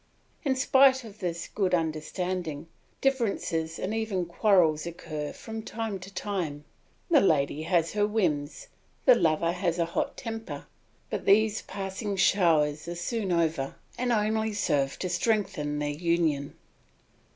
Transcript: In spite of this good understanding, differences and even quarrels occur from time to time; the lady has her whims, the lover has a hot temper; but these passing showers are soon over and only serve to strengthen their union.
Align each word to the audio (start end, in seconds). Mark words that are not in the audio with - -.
In 0.43 0.55
spite 0.55 1.03
of 1.03 1.19
this 1.19 1.47
good 1.47 1.75
understanding, 1.75 2.65
differences 3.01 3.77
and 3.77 3.93
even 3.93 4.25
quarrels 4.25 4.87
occur 4.87 5.31
from 5.31 5.61
time 5.61 5.99
to 5.99 6.11
time; 6.11 6.63
the 7.11 7.21
lady 7.21 7.61
has 7.69 7.93
her 7.93 8.07
whims, 8.07 8.67
the 9.05 9.13
lover 9.13 9.51
has 9.51 9.77
a 9.77 9.85
hot 9.85 10.17
temper; 10.17 10.65
but 11.11 11.25
these 11.25 11.61
passing 11.61 12.15
showers 12.15 12.87
are 12.87 12.95
soon 12.95 13.31
over 13.31 13.75
and 13.95 14.11
only 14.11 14.53
serve 14.53 14.97
to 14.97 15.07
strengthen 15.07 15.77
their 15.77 15.89
union. 15.89 16.55